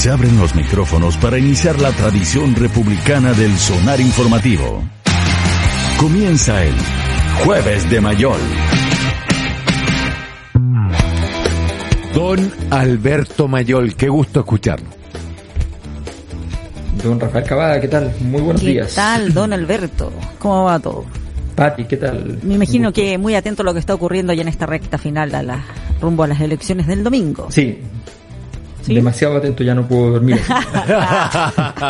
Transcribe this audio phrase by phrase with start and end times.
[0.00, 4.82] Se abren los micrófonos para iniciar la tradición republicana del sonar informativo.
[5.98, 6.72] Comienza el
[7.44, 8.40] Jueves de Mayol.
[12.14, 14.88] Don Alberto Mayol, qué gusto escucharlo.
[17.04, 18.10] Don Rafael Cavada, ¿qué tal?
[18.20, 18.94] Muy buenos ¿Qué días.
[18.94, 20.10] tal, don Alberto?
[20.38, 21.04] ¿Cómo va todo?
[21.54, 22.38] Pati, ¿qué tal?
[22.42, 25.34] Me imagino que muy atento a lo que está ocurriendo ya en esta recta final
[25.34, 25.62] a la,
[26.00, 27.48] rumbo a las elecciones del domingo.
[27.50, 27.80] Sí.
[28.90, 28.94] ¿Sí?
[28.96, 30.40] Demasiado atento, ya no puedo dormir.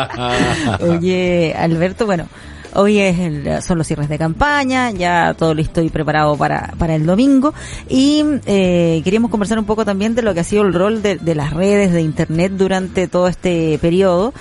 [0.81, 2.27] Oye, Alberto, bueno,
[2.73, 6.95] hoy es el- son los cierres de campaña, ya todo listo y preparado para, para
[6.95, 7.53] el domingo.
[7.89, 11.17] Y eh, queríamos conversar un poco también de lo que ha sido el rol de,
[11.17, 14.33] de las redes de Internet durante todo este periodo.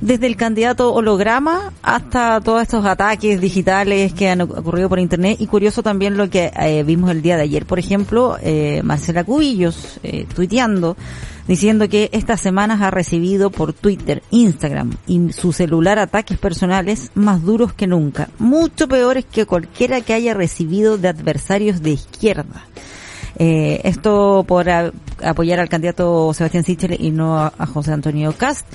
[0.00, 5.46] Desde el candidato holograma hasta todos estos ataques digitales que han ocurrido por internet y
[5.46, 7.64] curioso también lo que eh, vimos el día de ayer.
[7.64, 10.96] Por ejemplo, eh, Marcela Cubillos eh, tuiteando
[11.46, 17.42] diciendo que estas semanas ha recibido por Twitter, Instagram y su celular ataques personales más
[17.42, 22.66] duros que nunca, mucho peores que cualquiera que haya recibido de adversarios de izquierda.
[23.36, 28.66] Eh, esto por apoyar al candidato Sebastián Sichel y no a, José Antonio Cast.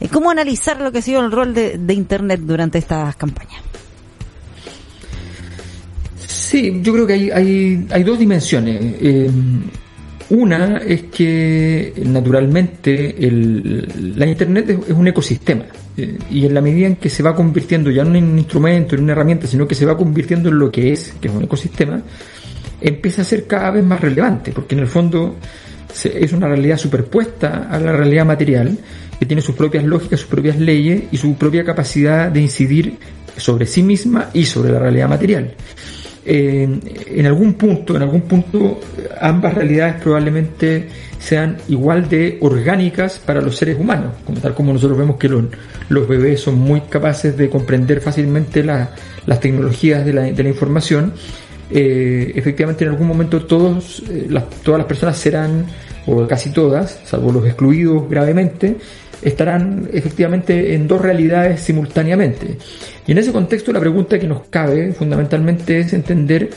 [0.00, 3.62] Eh, ¿Cómo analizar lo que ha sido el rol de, Internet durante estas campañas?
[6.26, 8.78] Sí, yo creo que hay dos dimensiones.
[9.00, 9.30] Eh,
[10.30, 15.64] una es que naturalmente el- la Internet es, un ecosistema
[15.96, 18.94] eh, y en la medida en que se va convirtiendo ya no en un instrumento,
[18.96, 21.44] en una herramienta, sino que se va convirtiendo en lo que es, que es un
[21.44, 22.02] ecosistema,
[22.80, 25.36] empieza a ser cada vez más relevante, porque en el fondo
[25.92, 28.76] se- es una realidad superpuesta a la realidad material,
[29.18, 32.98] que tiene sus propias lógicas, sus propias leyes y su propia capacidad de incidir
[33.36, 35.54] sobre sí misma y sobre la realidad material.
[36.28, 36.68] Eh,
[37.14, 38.80] en algún punto, en algún punto,
[39.20, 40.88] ambas realidades probablemente
[41.20, 46.08] sean igual de orgánicas para los seres humanos, como tal como nosotros vemos que los,
[46.08, 48.90] bebés son muy capaces de comprender fácilmente la-
[49.24, 51.12] las tecnologías de la, información.
[51.70, 54.28] eh, efectivamente, en algún momento todos, eh,
[54.64, 55.64] todas las personas serán,
[56.06, 58.76] o casi todas, salvo los excluidos gravemente,
[59.22, 62.56] estarán efectivamente en dos realidades simultáneamente.
[63.06, 66.50] Y en ese contexto la pregunta que nos cabe fundamentalmente es entender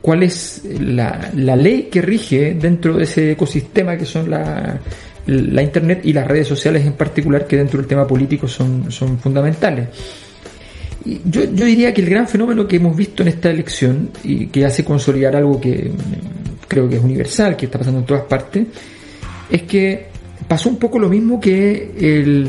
[0.00, 4.80] cuál es la, la ley que rige dentro de ese ecosistema que son la,
[5.26, 9.18] la Internet y las redes sociales en particular, que dentro del tema político son, son
[9.18, 9.88] fundamentales.
[11.04, 14.64] Yo, yo diría que el gran fenómeno que hemos visto en esta elección y que
[14.64, 18.66] hace consolidar algo que mm, creo que es universal, que está pasando en todas partes,
[19.50, 20.11] es que
[20.48, 22.48] pasó un poco lo mismo que el,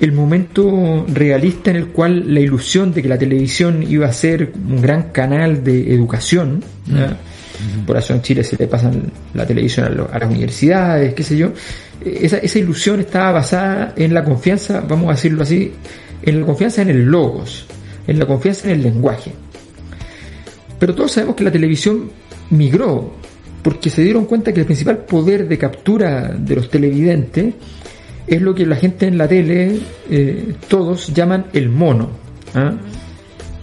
[0.00, 4.52] el momento realista en el cual la ilusión de que la televisión iba a ser
[4.68, 7.16] un gran canal de educación, ¿ya?
[7.86, 11.22] por eso en Chile se le pasan la televisión a, lo- a las universidades, qué
[11.22, 11.52] sé yo,
[12.04, 15.70] esa, esa ilusión estaba basada en la confianza, vamos a decirlo así,
[16.22, 17.66] en la confianza en el logos,
[18.06, 19.32] en la confianza en el lenguaje.
[20.78, 22.10] Pero todos sabemos que la televisión
[22.50, 23.12] migró
[23.62, 27.54] porque se dieron cuenta que el principal poder de captura de los televidentes
[28.26, 29.78] es lo que la gente en la tele,
[30.08, 32.10] eh, todos llaman el mono.
[32.54, 32.72] ¿ah?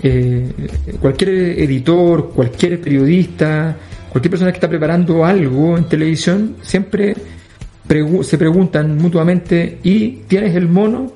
[0.04, 0.52] Eh,
[1.00, 3.76] cualquier editor, cualquier periodista,
[4.10, 7.16] cualquier persona que está preparando algo en televisión, siempre
[7.88, 11.12] pregu- se preguntan mutuamente, ¿y tienes el mono?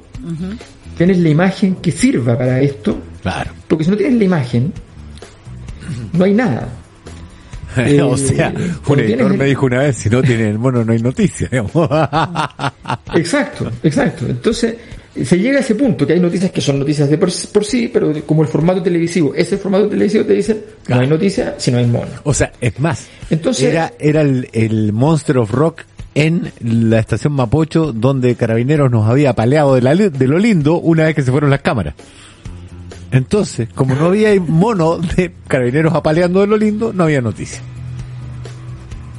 [0.97, 2.97] ¿Tienes la imagen que sirva para esto?
[3.21, 3.51] Claro.
[3.67, 4.71] Porque si no tienes la imagen,
[6.13, 6.69] no hay nada.
[7.77, 8.55] Eh, o sea, un
[8.85, 10.99] cuando tienes editor el- me dijo una vez, si no tiene el mono no hay
[10.99, 11.49] noticia.
[13.15, 14.25] Exacto, exacto.
[14.27, 14.75] Entonces,
[15.23, 17.89] se llega a ese punto que hay noticias que son noticias de por, por sí,
[17.91, 21.77] pero como el formato televisivo, ese formato televisivo te dicen, no hay noticia si no
[21.79, 22.07] hay mono.
[22.23, 25.81] o sea, es más, Entonces- era, era el, el Monster of Rock
[26.15, 31.05] en la estación Mapocho donde Carabineros nos había paleado de, la, de lo lindo una
[31.05, 31.93] vez que se fueron las cámaras.
[33.11, 37.61] Entonces, como no había mono de Carabineros apaleando de lo lindo, no había noticia.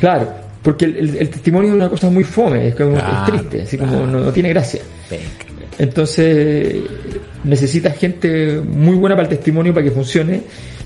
[0.00, 0.28] Claro,
[0.62, 3.62] porque el, el- el testimonio es una cosa muy fome, es, como, Claro, es triste,
[3.62, 4.80] así como no, no tiene gracia.
[5.78, 6.76] Entonces,
[7.44, 10.42] necesitas gente muy buena para el testimonio para que funcione.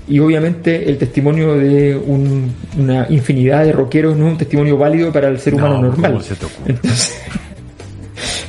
[0.09, 5.11] Y obviamente el testimonio de un- una infinidad de rockeros no es un testimonio válido
[5.11, 6.21] para el ser humano No, normal.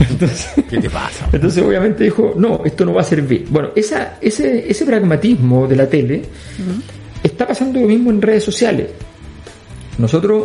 [0.00, 1.28] Entonces, ¿Qué te pasa?
[1.32, 3.46] entonces obviamente dijo, no, esto no va a servir.
[3.50, 6.22] Bueno, esa, ese, ese pragmatismo de la tele
[7.22, 8.88] está pasando lo mismo en redes sociales.
[9.98, 10.44] Nosotros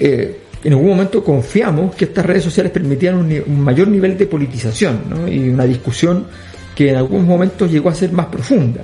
[0.00, 5.02] eh, en algún momento confiamos que estas redes sociales permitían un, mayor nivel de politización
[5.08, 5.28] ¿no?
[5.28, 6.26] y una discusión
[6.74, 8.82] que en algunos momentos llegó a ser más profunda.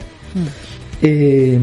[1.02, 1.58] Eh,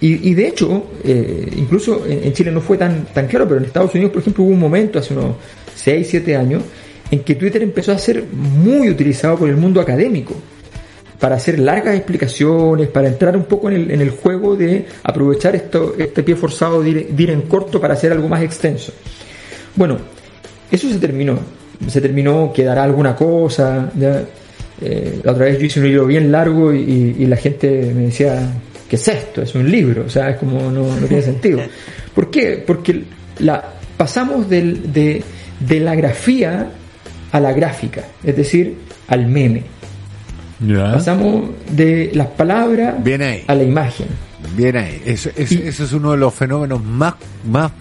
[0.00, 3.60] y, y de hecho, eh, incluso en, en Chile no fue tan, tan claro, pero
[3.60, 5.36] en Estados Unidos, por ejemplo, hubo un momento hace unos
[5.76, 6.62] 6, 7 años
[7.12, 10.34] en que Twitter empezó a ser muy utilizado por el mundo académico
[11.20, 15.54] para hacer largas explicaciones, para entrar un poco en el, en el juego de aprovechar
[15.54, 18.94] esto, este pie forzado de ir, en corto para hacer algo más extenso.
[19.76, 19.98] Bueno,
[20.70, 21.38] eso se terminó.
[21.86, 23.92] Se terminó, quedará alguna cosa.
[23.94, 24.24] ya.
[24.80, 28.52] Eh, la otra vez yo hice un libro bien largo y, la gente me decía,
[28.88, 29.42] ¿qué es esto?
[29.42, 31.60] Es un libro, o sea, es como no, tiene sentido.
[32.14, 32.64] ¿Por qué?
[32.66, 33.04] Porque
[33.38, 35.22] la, pasamos de
[35.68, 36.70] la grafía
[37.32, 38.76] a la gráfica, es decir,
[39.08, 39.64] al meme.
[40.60, 40.92] Ya.
[40.92, 43.42] Pasamos de las palabras Bien ahí.
[43.48, 44.06] a la imagen.
[44.56, 45.02] Bien ahí.
[45.04, 47.14] Eso, eso- Y- eso es uno de los fenómenos más,
[47.50, 47.72] más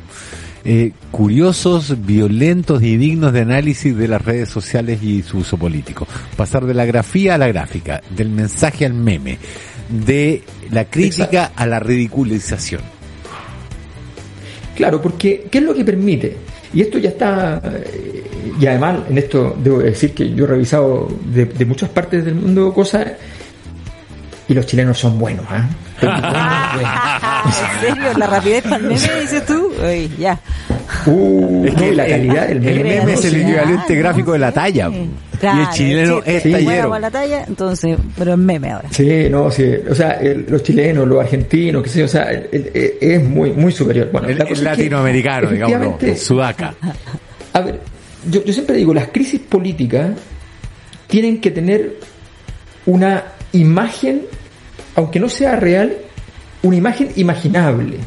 [0.64, 6.08] eh, curiosos, violentos y dignos de análisis de las redes sociales y su uso político.
[6.38, 9.38] Pasar de la grafía a la gráfica, del mensaje al meme,
[9.90, 12.82] de la crítica a la ridiculización.
[14.76, 16.38] Claro, porque ¿qué es lo que permite?
[16.74, 18.24] Y esto ya está, eh,
[18.60, 22.36] y además en esto debo decir que yo he revisado de, de muchas partes del
[22.36, 23.08] mundo cosas
[24.48, 25.70] y los chilenos son buenos, buenos.
[27.46, 28.18] ¿En serio?
[28.18, 29.72] ¿La rapidez para el meme, dices tú?
[29.84, 30.40] Uy, ya.
[31.06, 32.96] Uh, Es que no, la el- calidad del el meme.
[33.00, 34.90] meme es el equivalente gráfico de la talla.
[34.90, 36.52] Y el chileno chiste, es Sí.
[36.52, 37.00] tallero.
[37.00, 38.90] la talla, entonces, pero es meme ahora.
[38.92, 42.24] Sí, no, sí, o sea, el- los chilenos, los argentinos, qué sé yo, o sea,
[42.30, 44.10] el- el- el- es muy, muy superior.
[44.12, 46.74] Bueno, El, la el cosa es que, latinoamericano, digamos, efectivamente, sudaca.
[47.54, 47.80] A ver,
[48.30, 50.12] yo, yo siempre digo, las crisis políticas
[51.08, 51.98] tienen que tener
[52.86, 53.24] una
[53.54, 54.24] imagen,
[54.96, 55.96] aunque no sea real,
[56.64, 57.98] una imagen imaginable.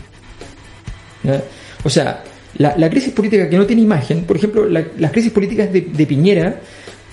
[1.85, 2.23] O sea,
[2.59, 5.81] la, la crisis política que no tiene imagen, por ejemplo, la- las crisis políticas de,
[5.83, 6.61] de Piñera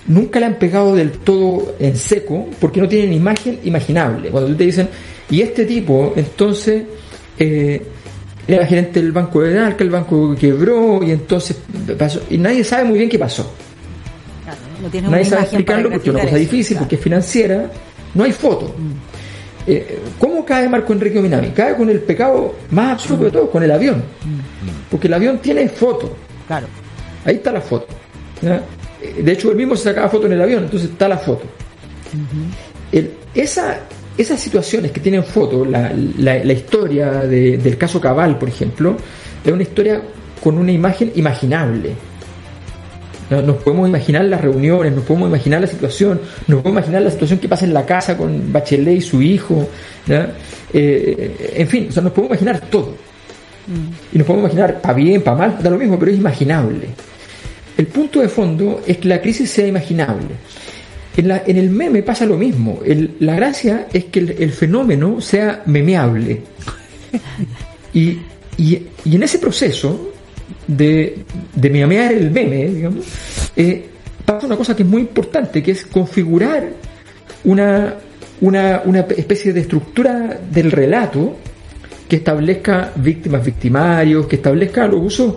[0.08, 4.30] nunca la han pegado del todo en seco porque no tienen imagen imaginable.
[4.30, 4.88] Cuando tú te dicen,
[5.30, 6.82] y este tipo, entonces,
[7.38, 7.82] eh,
[8.46, 11.56] era gerente del Banco de Dalca, el banco quebró y entonces
[11.98, 13.52] pasó, y nadie sabe muy bien qué pasó.
[14.44, 16.84] Claro, no tienes Nadie sabe explicarlo porque es una cosa eso, difícil, claro.
[16.84, 17.70] porque es financiera,
[18.14, 18.74] no hay foto.
[19.66, 21.50] Eh, ¿Cómo cae Marco Enrique Ominami?
[21.50, 24.02] Cae con el pecado más absurdo de todo, con el avión.
[24.90, 26.16] Porque el avión tiene foto.
[26.48, 26.66] Claro.
[27.24, 27.86] Ahí está la foto.
[28.40, 28.60] ¿ya?
[29.00, 31.44] Eh, De hecho, él mismo se sacaba foto en el avión, entonces está la foto.
[32.90, 33.78] El- esa,
[34.18, 38.96] esas situaciones que tienen foto, la, la- la historia de- del caso Cabal, por ejemplo,
[39.44, 40.02] es una historia
[40.42, 41.92] con una imagen imaginable.
[43.30, 43.40] ¿no?
[43.42, 47.38] Nos podemos imaginar las reuniones, nos podemos imaginar la situación, nos podemos imaginar la situación
[47.38, 49.68] que pasa en la casa con Bachelet y su hijo.
[50.74, 52.94] Eh, en fin, o sea, nos podemos imaginar todo.
[54.12, 56.88] Y nos podemos imaginar para bien, para mal, da lo mismo, pero es imaginable.
[57.78, 60.28] El punto de fondo es que la crisis sea imaginable.
[61.16, 62.80] En, la- en el meme pasa lo mismo.
[62.84, 66.40] El- la gracia es que el, el fenómeno sea memeable.
[67.94, 68.18] Y,
[68.56, 70.12] y- y en ese proceso
[70.66, 71.18] de,
[71.54, 73.04] de memear el meme, digamos,
[73.54, 73.84] eh,
[74.24, 76.70] pasa una cosa que es muy importante, que es configurar
[77.44, 77.94] una,
[78.40, 81.36] una, una especie de estructura del relato
[82.08, 85.34] que establezca víctimas, victimarios, que establezca los usos,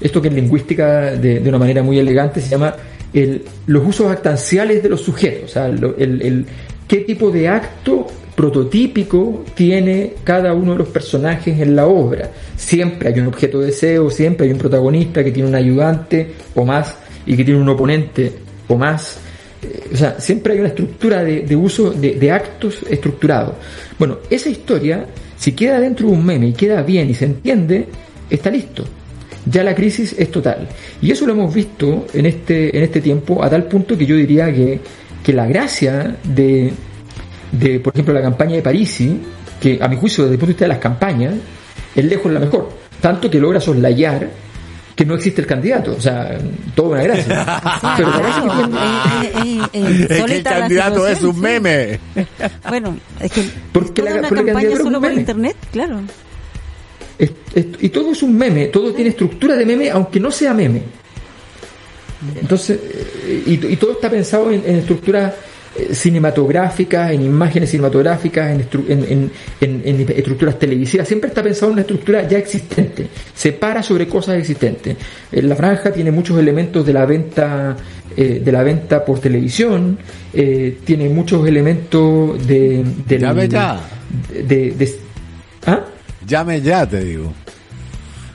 [0.00, 2.74] esto que en lingüística de, de una manera muy elegante se llama
[3.12, 6.46] el- los usos actanciales de los sujetos, o sea, el, el-
[6.86, 12.30] qué tipo de acto prototípico tiene cada uno de los personajes en la obra.
[12.56, 16.64] Siempre hay un objeto de deseo, siempre hay un protagonista que tiene un ayudante o
[16.64, 16.96] más
[17.26, 18.32] y que tiene un oponente
[18.68, 19.18] o más.
[19.62, 23.54] Eh, O sea, siempre hay una estructura de, de uso de, de actos estructurados.
[23.98, 25.04] Bueno, esa historia,
[25.36, 27.86] si queda dentro de un meme y queda bien y se entiende,
[28.30, 28.84] está listo.
[29.46, 30.68] Ya la crisis es total.
[31.00, 34.16] Y eso lo hemos visto en este, en este tiempo a tal punto que yo
[34.16, 34.80] diría que,
[35.22, 36.72] que la gracia de,
[37.52, 39.18] de, por ejemplo, la campaña de Parisi,
[39.60, 41.34] que a mi juicio desde el punto de vista de las campañas,
[41.94, 42.68] es lejos la mejor.
[43.00, 44.28] Tanto que logra soslayar
[44.94, 45.94] que no existe el candidato.
[45.96, 46.36] O sea,
[46.74, 47.60] toda una gracia.
[47.96, 48.78] Pero la gracia que tiene-
[49.22, 51.40] Eh, eh, eh, Es que el candidato es un sí.
[51.40, 52.00] meme.
[52.68, 53.42] Bueno, es que
[53.72, 56.00] Porque toda la- una campaña solo por internet, claro.
[57.18, 60.54] Es- es- y todo es un meme, todo tiene estructura de meme, aunque no sea
[60.54, 60.82] meme.
[62.40, 62.78] Entonces,
[63.26, 65.34] eh, y, y todo está pensado en, en estructuras
[65.76, 71.06] eh, cinematográficas, en imágenes cinematográficas, en, estru- en- en- en- estructuras televisivas.
[71.06, 73.06] Siempre está pensado en una estructura ya existente.
[73.34, 74.96] Se para sobre cosas existentes.
[75.30, 77.76] Eh, La franja tiene muchos elementos de la venta
[78.16, 79.96] eh, de la venta por televisión,
[80.32, 83.80] eh, tiene muchos elementos de, del- Llame ya.
[84.32, 84.94] de, de-
[85.66, 85.84] ¿Ah?
[86.28, 87.32] Llame ya, te digo.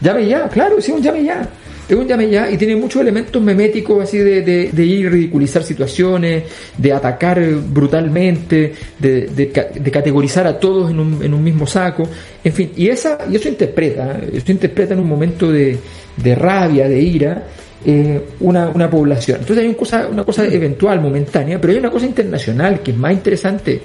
[0.01, 1.47] Llame ya, claro, sí, un llame ya.
[1.88, 5.63] Es un llame ya y tiene muchos elementos meméticos así de, de, de ir ridiculizar
[5.63, 6.43] situaciones,
[6.77, 11.67] de atacar brutalmente, de, de, ca- de categorizar a todos en un, en un mismo
[11.67, 12.07] saco.
[12.43, 15.77] En fin, y, esa, y eso interpreta, eso interpreta en un momento de,
[16.15, 17.43] de rabia, de ira,
[17.85, 19.39] eh, una, una población.
[19.41, 22.97] Entonces hay una cosa, una cosa eventual, momentánea, pero hay una cosa internacional que es
[22.97, 23.81] más interesante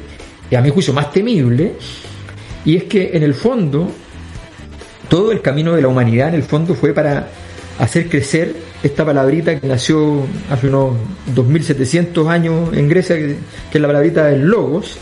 [0.48, 1.72] y a mi juicio más temible,
[2.68, 3.90] y es que en el fondo
[5.08, 7.26] todo el camino de la humanidad en el fondo fue para
[7.78, 10.94] hacer crecer esta palabrita que nació hace unos
[11.34, 13.36] 2700 años en Grecia, que,
[13.72, 14.98] es la palabrita del logos,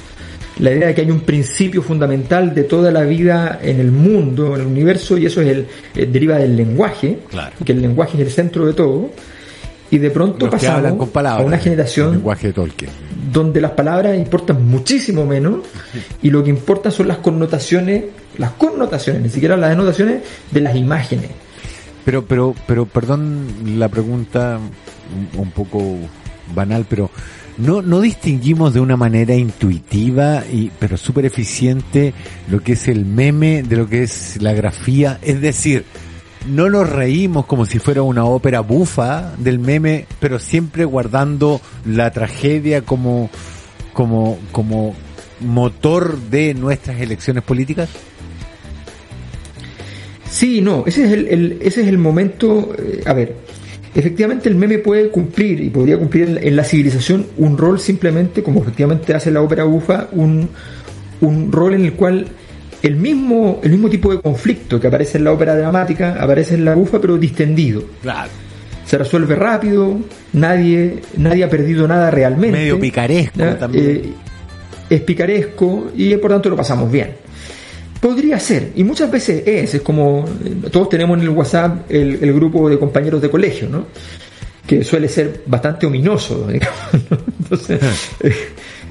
[0.60, 4.54] la idea de que hay un principio fundamental de toda la vida en el mundo,
[4.54, 7.50] en el universo, y eso es el, eh, deriva del lenguaje, Claro.
[7.64, 9.10] que el lenguaje es el centro de todo,
[9.90, 11.42] y de pronto pasamos hablan con palabras.
[11.42, 12.90] a una El generación lenguaje de Tolkien.
[13.32, 15.60] donde las palabras importan muchísimo menos
[16.22, 18.04] y lo que importa son las connotaciones,
[18.38, 21.30] las connotaciones, ni siquiera las denotaciones de las imágenes.
[22.04, 23.46] Pero, pero, pero, perdón
[23.78, 24.58] la pregunta
[25.34, 25.82] un, un poco
[26.54, 27.10] banal, pero
[27.58, 32.12] no, no distinguimos de una manera intuitiva y, pero súper eficiente
[32.50, 35.18] lo que es el meme de lo que es la grafía.
[35.22, 35.84] Es decir,
[36.48, 42.10] no nos reímos como si fuera una ópera bufa del meme, pero siempre guardando la
[42.10, 43.30] tragedia como,
[43.92, 44.94] como, como
[45.40, 47.88] motor de nuestras elecciones políticas.
[50.30, 53.36] Sí, no, ese es el, ese es el momento, eh, a ver,
[53.94, 58.42] efectivamente el meme puede cumplir y podría cumplir en, en la civilización un rol simplemente,
[58.42, 60.48] como efectivamente hace la ópera bufa, un,
[61.20, 62.26] un rol en el cual
[62.86, 66.64] el mismo, el mismo tipo de conflicto que aparece en la ópera dramática aparece en
[66.64, 67.82] la bufa pero distendido.
[68.00, 68.30] Claro.
[68.84, 69.98] se resuelve rápido,
[70.32, 72.58] nadie, nadie ha perdido nada realmente.
[72.58, 73.84] Medio picaresco también.
[73.84, 74.12] Eh,
[74.88, 77.10] es picaresco y por tanto lo pasamos bien.
[78.00, 80.24] Podría ser, y muchas veces es, es como
[80.70, 83.86] todos tenemos en el WhatsApp el, el grupo de compañeros de colegio, ¿no?
[84.64, 87.18] Que suele ser bastante ominoso, digamos, ¿no?
[87.40, 87.80] Entonces,
[88.20, 88.32] eh,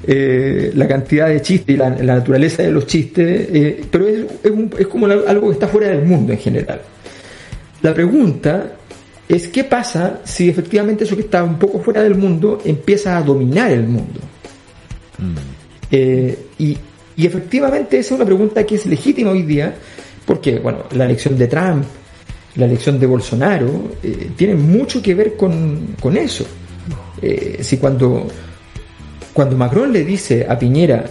[0.06, 4.24] eh, la cantidad de chistes y la, la naturaleza de los chistes, eh, pero es,
[4.44, 6.80] es, un- es como algo que está fuera del mundo en general.
[7.82, 8.72] La pregunta
[9.28, 13.22] es qué pasa si efectivamente eso que está un poco fuera del mundo empieza a
[13.22, 14.20] dominar el mundo.
[15.90, 16.76] Eh, y,
[17.16, 19.74] y efectivamente esa es una pregunta que es legítima hoy día,
[20.24, 21.84] porque bueno, la elección de Trump,
[22.56, 26.44] la elección de Bolsonaro, eh, tienen mucho que ver con, con eso.
[27.22, 28.26] Eh, si cuando,
[29.36, 31.04] cuando Macron le dice a Piñera,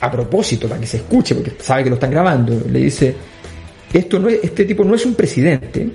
[0.00, 3.14] a propósito, para que se escuche, porque sabe que lo están grabando, le dice,
[3.92, 5.90] esto no es, este tipo no es un presidente,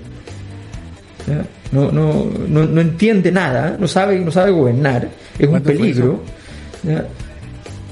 [1.72, 5.76] no, no, no, no entiende nada, no sabe, no sabe gobernar, es un ¿Cuándo fue
[5.76, 6.22] peligro.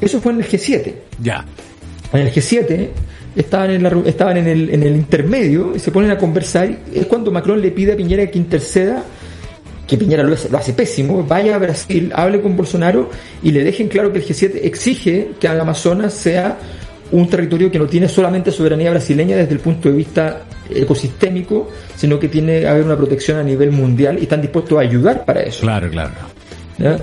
[0.00, 0.94] Eso fue en el G7.
[1.20, 1.44] Ya.
[2.12, 2.90] En el G7
[3.34, 6.78] estaban en, la estaban en, el, en el intermedio y se ponen a conversar.
[6.94, 9.02] Es cuando Macron le pide a Piñera que interceda,
[9.86, 13.10] que Piñera lo hace, lo hace pésimo, vaya a Brasil, hable con Bolsonaro
[13.42, 16.58] y le dejen claro que el G7 exige que el Amazonas sea
[17.12, 22.18] un territorio que no tiene solamente soberanía brasileña desde el punto de vista ecosistémico, sino
[22.18, 25.42] que tiene que haber una protección a nivel mundial y están dispuestos a ayudar para
[25.42, 25.60] eso.
[25.60, 26.10] Claro, claro.
[26.78, 26.98] ¿ya?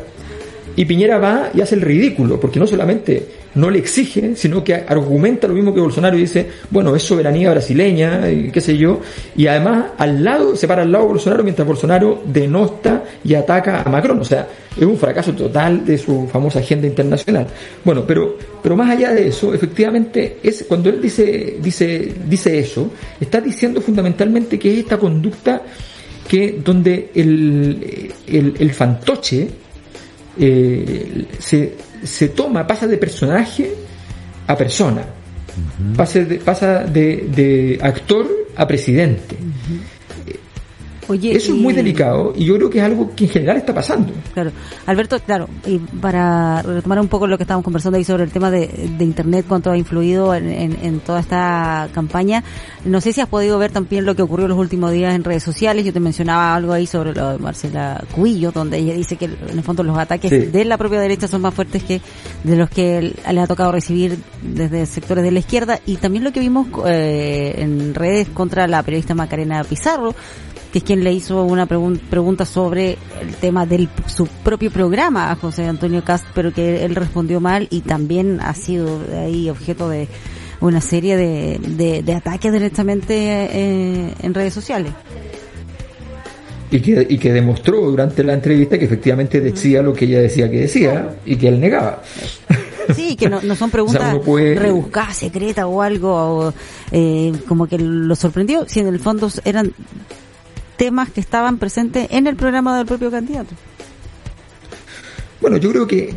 [0.76, 4.74] Y Piñera va y hace el ridículo, porque no solamente no le exige, sino que
[4.74, 9.00] argumenta lo mismo que Bolsonaro y dice, bueno, es soberanía brasileña, y qué sé yo,
[9.36, 13.84] y además al lado, se para al lado de Bolsonaro mientras Bolsonaro denosta y ataca
[13.84, 17.46] a Macron, o sea, es un fracaso total de su famosa agenda internacional.
[17.84, 22.92] Bueno, pero, pero más allá de eso, efectivamente, es cuando él dice, dice, dice eso,
[23.20, 25.62] está diciendo fundamentalmente que es esta conducta
[26.28, 29.48] que donde el, el, el fantoche
[30.38, 33.74] eh, se, se toma, pasa de personaje
[34.48, 35.04] a persona,
[35.96, 39.38] pasa, de, pasa de, de actor a presidente.
[41.08, 43.74] Oye, Eso es muy delicado y yo creo que es algo que en general está
[43.74, 44.14] pasando.
[44.34, 44.52] Claro.
[44.86, 48.50] Alberto, claro, y para retomar un poco lo que estábamos conversando ahí sobre el tema
[48.52, 48.68] de,
[48.98, 52.44] de Internet, cuánto ha influido en, en- en toda esta campaña,
[52.86, 55.44] no sé si has podido ver también lo que ocurrió los últimos días en redes
[55.44, 55.86] sociales.
[55.86, 59.38] Yo te mencionaba algo ahí sobre lo de Marcela Cuillo, donde ella dice que en
[59.58, 60.38] el fondo los ataques Sí.
[60.38, 62.02] de la propia derecha son más fuertes que
[62.44, 65.80] de los que le ha tocado recibir desde sectores de la izquierda.
[65.86, 70.14] Y también lo que vimos eh, en redes contra la periodista Macarena Pizarro,
[70.74, 75.36] que es quien le hizo una pregunta sobre el tema de su propio programa a
[75.36, 80.08] José Antonio Cast, pero que él respondió mal y también ha sido ahí objeto de
[80.62, 84.92] una serie de, de, ataques directamente eh, en redes sociales.
[86.72, 90.50] Y que, y que demostró durante la entrevista que efectivamente decía lo que ella decía
[90.50, 92.02] que decía y que él negaba.
[92.94, 96.54] Sí, que no, son preguntas rebuscadas, secretas o algo,
[96.92, 99.72] eh, como que lo sorprendió, si en el fondo eran
[100.84, 103.56] temas que estaban presentes en el programa del propio candidato.
[105.40, 106.10] Bueno, yo creo que,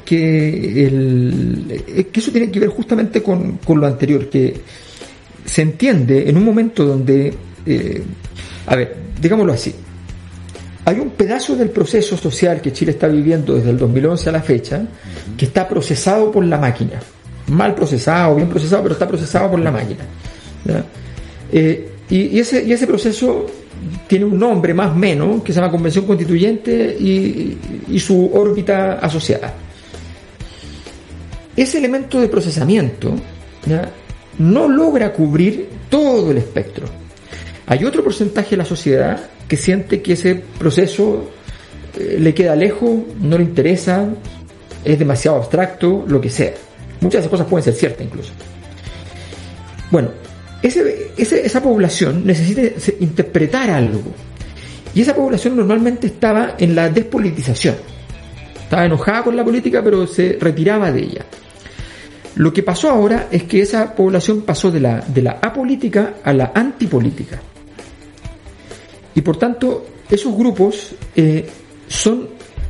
[2.13, 4.61] eso tiene que ver justamente con, lo anterior, que
[5.45, 7.33] se entiende en un momento donde,
[7.65, 8.03] eh,
[8.67, 9.73] a ver, digámoslo así,
[10.85, 14.43] hay un pedazo del proceso social que Chile está viviendo desde el 2011 a la
[14.43, 14.85] fecha
[15.37, 16.99] que está procesado por la máquina.
[17.49, 20.05] Mal procesado, bien procesado, pero está procesado por la máquina.
[21.53, 23.47] Eh, y ese proceso
[24.07, 29.53] tiene un nombre más o menos que se llama Convención Constituyente y, su órbita asociada.
[31.57, 33.15] Ese elemento de procesamiento
[34.39, 36.87] no logra cubrir todo el espectro.
[37.67, 41.31] Hay otro porcentaje de la sociedad que siente que ese proceso
[41.99, 42.91] eh, le queda lejos,
[43.21, 44.09] no le interesa,
[44.85, 46.55] es demasiado abstracto, lo que sea.
[47.01, 48.33] Muchas de esas cosas pueden ser ciertas incluso.
[49.91, 50.11] Bueno,
[50.67, 52.63] esa población necesita
[53.01, 54.13] interpretar algo.
[54.95, 57.77] Y esa población normalmente estaba en la despolitización.
[58.63, 61.27] Estaba enojada con la política, pero se retiraba de ella.
[62.37, 66.33] Lo que pasó ahora es que esa población pasó de la, de la apolítica a
[66.33, 67.41] la antipolítica.
[69.15, 71.47] Y por tanto, esos grupos eh,
[71.89, 72.29] son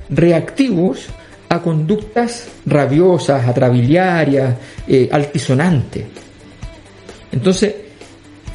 [0.09, 1.07] reactivos
[1.49, 6.05] a conductas rabiosas, atrabiliarias, eh, altisonantes.
[7.33, 7.75] Entonces,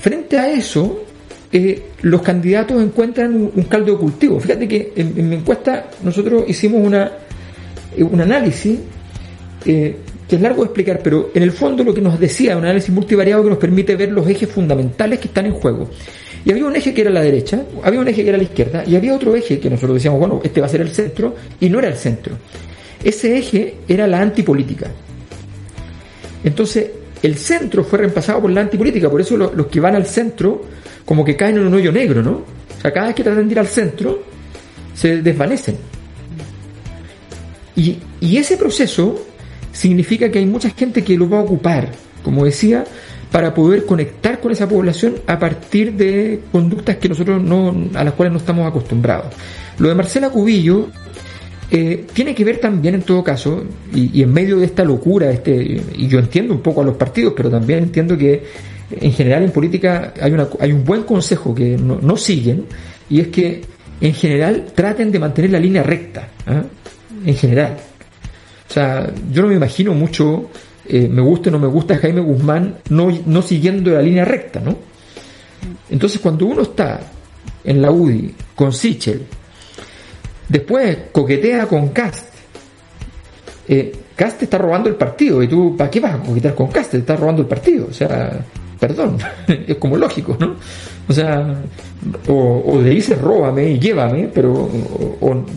[0.01, 1.03] Frente a eso,
[1.51, 4.39] eh, los candidatos encuentran un, caldo de cultivo.
[4.39, 7.11] Fíjate que en, mi encuesta nosotros hicimos una,
[7.95, 8.79] eh, un análisis
[9.63, 9.95] eh,
[10.27, 12.89] que es largo de explicar, pero en el fondo lo que nos decía, un análisis
[12.89, 15.87] multivariado que nos permite ver los ejes fundamentales que están en juego.
[16.43, 18.83] Y había un eje que era la derecha, había un eje que era la izquierda,
[18.87, 21.69] y había otro eje que nosotros decíamos, bueno, este va a ser el centro, y
[21.69, 22.35] no era el centro.
[23.03, 24.89] Ese eje era la antipolítica.
[26.43, 26.89] Entonces,
[27.21, 30.63] el centro fue reemplazado por la antipolítica, por eso los, que van al centro
[31.05, 32.31] como que caen en un hoyo negro, ¿no?
[32.31, 34.23] O sea, cada vez que tratan de ir al centro,
[34.93, 35.77] se desvanecen.
[37.75, 39.25] Y, y ese proceso
[39.71, 41.89] significa que hay mucha gente que lo va a ocupar,
[42.23, 42.83] como decía,
[43.31, 48.13] para poder conectar con esa población a partir de conductas que nosotros no, a las
[48.13, 49.33] cuales no estamos acostumbrados.
[49.77, 50.89] Lo de Marcela Cubillo
[51.73, 55.81] eh, tiene que ver también en todo caso, y, en medio de esta locura, este,
[55.95, 58.43] y yo entiendo un poco a los partidos, pero también entiendo que
[58.91, 62.65] en general en política hay, una, hay un buen consejo que no, siguen,
[63.09, 63.61] y es que
[64.01, 66.63] en general traten de mantener la línea recta, ¿ah?
[67.25, 67.77] en general.
[68.69, 70.49] O sea, yo no me imagino mucho,
[70.85, 74.59] eh, me gusta o no me gusta Jaime Guzmán, no, no siguiendo la línea recta,
[74.59, 74.75] ¿no?
[75.89, 76.99] Entonces cuando uno está
[77.63, 79.21] en la UDI con Sichel,
[80.51, 82.27] Después coquetea con Cast.
[83.69, 85.41] Eh, Cast está robando el partido.
[85.41, 86.91] ¿Y tú, para qué vas a coquetear con Cast?
[86.91, 87.87] Te está robando el partido.
[87.89, 88.37] O sea,
[88.77, 89.17] perdón.
[89.47, 90.55] es como lógico, ¿no?
[91.07, 91.55] O sea,
[92.27, 94.69] o, le dices róbame y llévame, pero,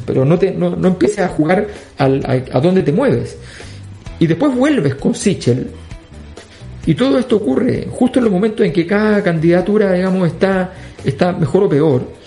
[0.07, 1.66] pero no, te, no, empieces a jugar
[1.98, 3.37] a, a dónde te mueves.
[4.20, 5.70] Y después vuelves con Sichel.
[6.87, 10.72] Y todo esto ocurre justo en los momentos en que cada candidatura, digamos, está,
[11.04, 12.23] está mejor o peor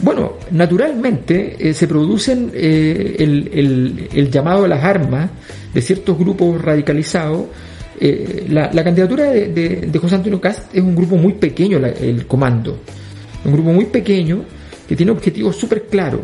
[0.00, 5.30] bueno, naturalmente eh, se producen eh, el, llamado a las armas
[5.72, 7.46] de ciertos grupos radicalizados.
[7.98, 12.78] Eh, la, candidatura de, José Antonio Cast es un grupo muy pequeño, el comando.
[13.44, 14.44] Un grupo muy pequeño
[14.86, 16.20] que tiene objetivos súper claros.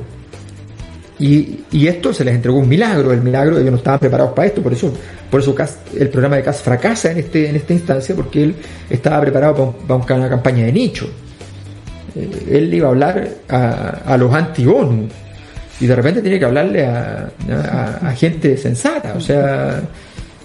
[1.18, 4.61] Y, esto se les entregó un milagro, el milagro, ellos no estaban preparados para esto,
[4.61, 4.92] por eso,
[5.30, 5.54] por eso
[5.96, 8.54] el programa de Cast fracasa en, este, en esta instancia, porque él
[8.90, 11.08] estaba preparado para una campaña de nicho.
[12.14, 15.09] Eh, él iba a hablar a, los anti-ONU
[15.81, 19.81] y de repente tiene que hablarle a, gente sensata, o sea,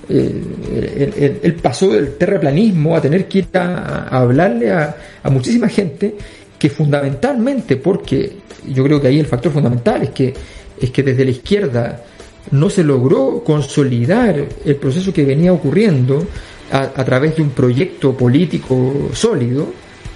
[0.10, 4.95] eh, él, pasó del terraplanismo a tener que ir a, hablarle a,
[5.30, 6.15] muchísima gente
[6.58, 10.34] que fundamentalmente, porque yo creo que ahí el factor fundamental es que,
[10.82, 12.01] es que desde la izquierda
[12.51, 16.25] no se logró consolidar el proceso que venía ocurriendo
[16.71, 19.67] a través de un proyecto político sólido,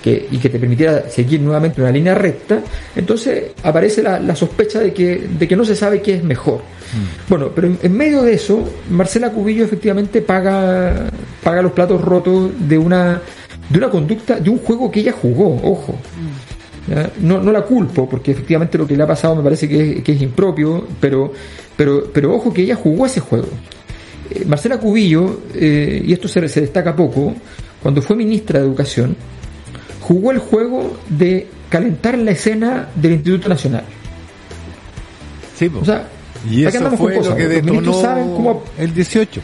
[0.03, 2.61] y que te permitiera seguir nuevamente una línea recta,
[2.95, 6.57] entonces aparece la, sospecha de que, de que no se sabe qué es mejor.
[6.57, 7.29] Mm.
[7.29, 11.09] Bueno, pero en, medio de eso, Marcela Cubillo efectivamente paga,
[11.43, 13.21] paga los platos rotos de una,
[13.69, 15.95] de una conducta, de un juego que ella jugó, ojo.
[16.87, 17.11] ¿ya?
[17.19, 20.03] No, no la culpo, porque efectivamente lo que le ha pasado me parece que es,
[20.03, 21.31] que es impropio, pero,
[21.77, 23.49] pero, pero ojo que ella jugó ese juego.
[24.31, 27.35] Eh, Marcela Cubillo, eh, y esto se, se destaca poco,
[27.81, 29.15] cuando fue ministra de Educación,
[30.01, 33.83] jugó el juego de calentar la escena del Instituto Nacional.
[35.57, 35.79] Sí, po.
[35.79, 36.07] O sea,
[36.49, 37.35] y ¿para qué eso fue lo cosas?
[37.35, 39.41] que detonó saben cómo- el 18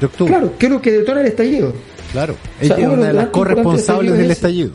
[0.00, 0.32] de octubre.
[0.32, 1.72] Claro, ¿qué es lo que detona el estallido?
[2.12, 2.34] Claro.
[2.60, 4.70] O sea, Ella es una de las corresponsables del estallido.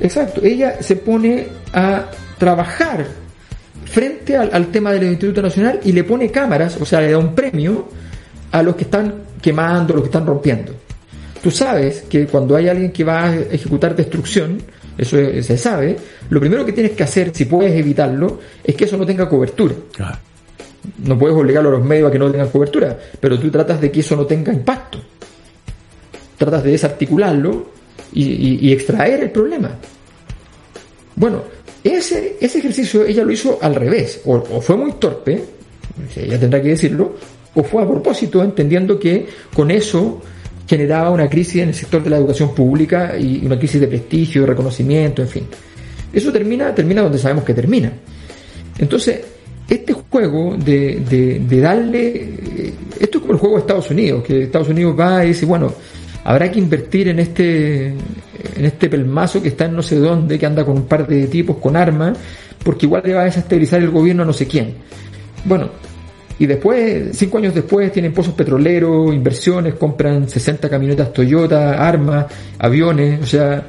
[0.00, 2.06] Exacto, ella se pone a
[2.38, 3.06] trabajar
[3.84, 7.18] frente al, al tema del Instituto Nacional y le pone cámaras, o sea, le da
[7.18, 7.88] un premio
[8.52, 10.72] a los que están quemando, los que están rompiendo.
[11.48, 14.58] Tú sabes que cuando hay alguien que va a ejecutar destrucción,
[14.98, 15.96] eso es- se sabe,
[16.28, 19.74] lo primero que tienes que hacer, si puedes evitarlo, es que eso no tenga cobertura.
[19.94, 20.18] Claro.
[21.06, 23.90] No puedes obligarlo a los medios a que no tengan cobertura, pero tú tratas de
[23.90, 24.98] que eso no tenga impacto.
[26.36, 27.70] Tratas de desarticularlo
[28.12, 29.70] y, y- y extraer el problema.
[31.16, 31.44] Bueno,
[31.82, 35.42] ese, ese ejercicio ella lo hizo al revés, o, o fue muy torpe,
[36.14, 37.14] ella tendrá que decirlo,
[37.54, 40.20] o fue a propósito, entendiendo que con eso
[40.68, 44.42] generaba una crisis en el sector de la educación pública y una crisis de prestigio,
[44.42, 45.46] de reconocimiento, en fin.
[46.12, 47.90] Eso termina, termina donde sabemos que termina.
[48.78, 49.20] Entonces,
[49.68, 54.22] este juego de, de- de darle, eh, esto es como el juego de Estados Unidos,
[54.24, 55.72] que Estados Unidos va y dice, bueno,
[56.24, 60.46] habrá que invertir en este, en este pelmazo que está en no sé dónde, que
[60.46, 62.16] anda con un par de tipos con armas,
[62.62, 64.74] porque igual le va a desestabilizar el gobierno a no sé quién.
[65.44, 65.70] Bueno,
[66.38, 72.26] y después, cinco años después, tienen pozos petroleros, inversiones, compran 60 camionetas Toyota, armas,
[72.58, 73.66] aviones, o sea,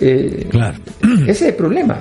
[0.00, 0.78] eh, Claro.
[1.22, 1.98] ese es el problema.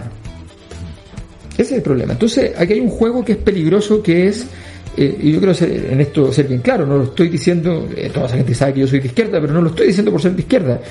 [1.53, 2.13] Ese es el problema.
[2.13, 4.47] Entonces, aquí hay un juego que es peligroso, que es,
[4.95, 8.09] eh, y yo quiero ser, en esto ser bien claro, no lo estoy diciendo, eh,
[8.11, 10.21] toda esa gente sabe que yo soy de izquierda, pero no lo estoy diciendo por
[10.21, 10.81] ser de izquierda.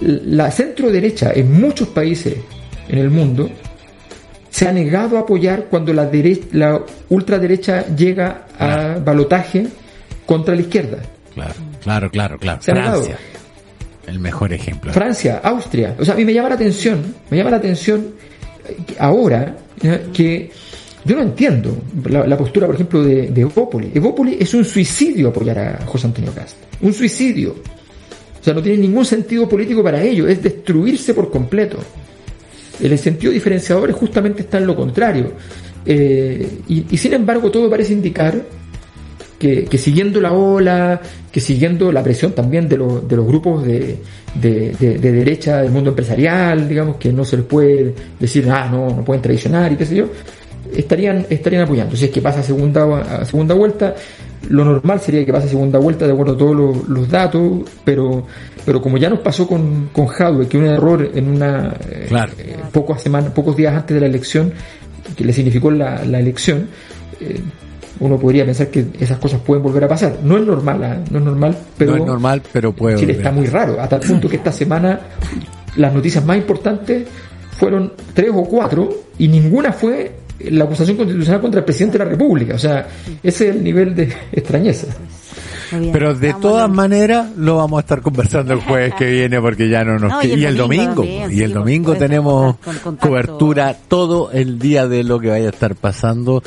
[0.00, 2.34] La centro derecha en muchos países
[2.88, 3.50] en el mundo
[4.60, 9.66] se ha negado a apoyar cuando la, dere- la ultraderecha llega a balotaje
[10.26, 10.98] contra la izquierda.
[11.32, 12.60] Claro, claro, claro, claro.
[12.60, 12.72] Se.
[12.72, 13.16] Francia.
[14.06, 14.92] El mejor ejemplo.
[14.92, 15.94] Francia, Austria.
[15.98, 18.08] O sea, a mí me llama la atención, me llama la atención
[18.68, 20.02] eh, ahora ¿ya?
[20.12, 20.50] que
[21.06, 21.74] yo no entiendo
[22.10, 23.92] la, la postura, por ejemplo, de, de Evópoli.
[23.94, 26.56] Evópoli es un suicidio apoyar a José Antonio Cast.
[26.82, 27.52] Un suicidio.
[27.52, 31.78] O sea, no tiene ningún sentido político para ello, es destruirse por completo.
[32.82, 35.32] El sentido diferenciador justamente está en lo contrario.
[35.86, 38.40] Eh, y, sin embargo, todo parece indicar
[39.38, 41.00] que, siguiendo la ola,
[41.32, 43.96] que siguiendo la presión también de, los de los grupos de,
[44.34, 48.68] de, de- de derecha del mundo empresarial, digamos, que no se les puede decir, ah,
[48.70, 50.08] no, no pueden traicionar y qué sé yo,
[50.76, 51.96] estarían, estarían apoyando.
[51.96, 53.94] Si es que pasa segunda, a segunda vuelta,
[54.48, 58.26] lo normal sería que pase segunda vuelta de acuerdo a todos los, los datos, pero,
[58.64, 62.32] pero como ya nos pasó con, con Jadwe, que un error en una eh, Claro.
[62.38, 64.52] eh, pocas semanas, pocos días antes de la elección,
[65.16, 66.68] que le significó la, la elección,
[67.20, 67.40] eh,
[68.00, 70.18] uno podría pensar que esas cosas pueden volver a pasar.
[70.24, 70.98] No es normal, ¿ah?
[71.10, 73.26] no es normal, pero no es normal, pero puede Chile volver.
[73.26, 75.00] está muy raro, a tal punto que esta semana
[75.76, 77.06] las noticias más importantes
[77.58, 80.12] fueron tres o cuatro y ninguna fue
[80.50, 82.54] la acusación constitucional contra el presidente de la República.
[82.54, 82.86] O sea,
[83.22, 84.86] ese es el nivel de extrañeza.
[85.72, 85.92] Bien.
[85.92, 89.84] Pero de todas maneras lo vamos a estar conversando el jueves que viene porque ya
[89.84, 92.96] no nos No, y el y el domingo domingo también, y el domingo tenemos con
[92.96, 96.42] cobertura todo el día de lo que vaya a estar pasando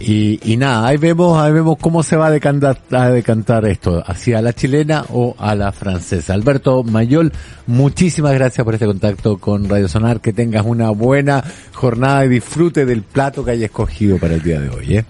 [0.00, 4.02] y, y nada ahí vemos ahí vemos cómo se va a decantar, a decantar esto
[4.04, 6.34] hacia la chilena o a la francesa.
[6.34, 7.32] Alberto Mayol
[7.66, 10.20] muchísimas gracias por este contacto con Radio Sonar.
[10.20, 14.60] Que tengas una buena jornada y disfrute del plato que hayas escogido para el día
[14.60, 15.04] de hoy ¿eh?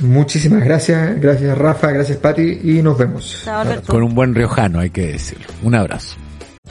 [0.00, 3.42] Muchísimas gracias, gracias Rafa, gracias Pati y nos vemos.
[3.44, 5.46] Chao, con un buen riojano hay que decirlo.
[5.62, 6.16] Un abrazo